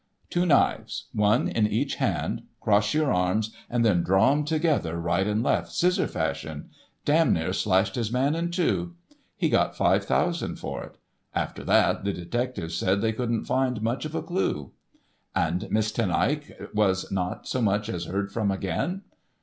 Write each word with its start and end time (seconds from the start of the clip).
"Two 0.31 0.47
knives—one 0.47 1.47
in 1.47 1.67
each 1.67 1.97
hand—cross 1.97 2.95
your 2.95 3.13
arms 3.13 3.51
and 3.69 3.85
then 3.85 4.01
draw 4.01 4.31
'em 4.31 4.43
together, 4.43 4.99
right 4.99 5.27
and 5.27 5.43
left, 5.43 5.71
scissor 5.71 6.07
fashion—damn 6.07 7.31
near 7.33 7.53
slashed 7.53 7.93
his 7.93 8.11
man 8.11 8.33
in 8.33 8.49
two. 8.49 8.95
He 9.37 9.47
got 9.47 9.77
five 9.77 10.03
thousand 10.05 10.55
for 10.55 10.83
it. 10.83 10.97
After 11.35 11.63
that 11.65 12.03
the 12.03 12.13
detectives 12.13 12.75
said 12.75 13.01
they 13.01 13.13
couldn't 13.13 13.45
find 13.45 13.83
much 13.83 14.03
of 14.05 14.15
a 14.15 14.23
clue." 14.23 14.71
"And 15.35 15.69
Miss 15.69 15.91
Ten 15.91 16.09
Eyck 16.09 16.71
was 16.73 17.11
not 17.11 17.47
so 17.47 17.61
much 17.61 17.87
as 17.87 18.05
heard 18.05 18.31
from 18.31 18.49
again?" 18.49 19.03